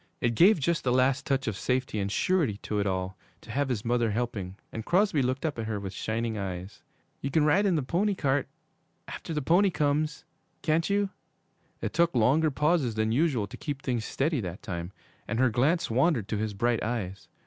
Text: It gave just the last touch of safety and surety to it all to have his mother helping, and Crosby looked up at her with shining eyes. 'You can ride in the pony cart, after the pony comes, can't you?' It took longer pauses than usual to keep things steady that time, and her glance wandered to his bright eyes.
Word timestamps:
It 0.19 0.33
gave 0.33 0.59
just 0.59 0.83
the 0.83 0.91
last 0.91 1.27
touch 1.27 1.45
of 1.47 1.55
safety 1.55 1.99
and 1.99 2.11
surety 2.11 2.57
to 2.63 2.79
it 2.79 2.87
all 2.87 3.15
to 3.41 3.51
have 3.51 3.69
his 3.69 3.85
mother 3.85 4.09
helping, 4.09 4.55
and 4.71 4.83
Crosby 4.83 5.21
looked 5.21 5.45
up 5.45 5.59
at 5.59 5.67
her 5.67 5.79
with 5.79 5.93
shining 5.93 6.39
eyes. 6.39 6.81
'You 7.21 7.29
can 7.29 7.45
ride 7.45 7.67
in 7.67 7.75
the 7.75 7.83
pony 7.83 8.15
cart, 8.15 8.47
after 9.07 9.31
the 9.31 9.43
pony 9.43 9.69
comes, 9.69 10.25
can't 10.63 10.89
you?' 10.89 11.11
It 11.81 11.93
took 11.93 12.15
longer 12.15 12.49
pauses 12.49 12.95
than 12.95 13.11
usual 13.11 13.45
to 13.45 13.57
keep 13.57 13.83
things 13.83 14.03
steady 14.03 14.41
that 14.41 14.63
time, 14.63 14.91
and 15.27 15.37
her 15.37 15.51
glance 15.51 15.91
wandered 15.91 16.27
to 16.29 16.37
his 16.37 16.55
bright 16.55 16.81
eyes. 16.81 17.27